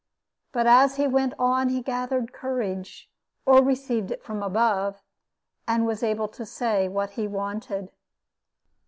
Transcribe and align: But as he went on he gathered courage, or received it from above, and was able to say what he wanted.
But 0.51 0.65
as 0.65 0.95
he 0.95 1.05
went 1.05 1.35
on 1.37 1.69
he 1.69 1.83
gathered 1.83 2.33
courage, 2.33 3.07
or 3.45 3.63
received 3.63 4.09
it 4.09 4.23
from 4.23 4.41
above, 4.41 5.03
and 5.67 5.85
was 5.85 6.01
able 6.01 6.27
to 6.29 6.43
say 6.43 6.87
what 6.89 7.11
he 7.11 7.27
wanted. 7.27 7.91